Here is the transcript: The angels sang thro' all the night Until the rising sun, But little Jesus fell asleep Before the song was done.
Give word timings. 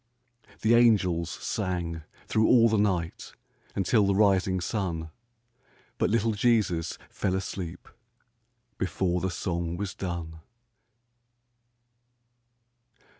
The 0.61 0.73
angels 0.73 1.29
sang 1.29 2.01
thro' 2.25 2.43
all 2.47 2.67
the 2.69 2.79
night 2.79 3.33
Until 3.75 4.07
the 4.07 4.15
rising 4.15 4.59
sun, 4.59 5.11
But 5.99 6.09
little 6.09 6.31
Jesus 6.31 6.97
fell 7.11 7.35
asleep 7.35 7.87
Before 8.79 9.21
the 9.21 9.29
song 9.29 9.77
was 9.77 9.93
done. 9.93 10.39